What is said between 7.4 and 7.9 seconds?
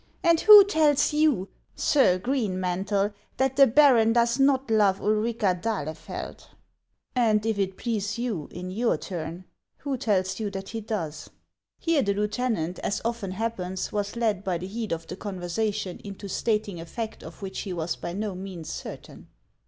if it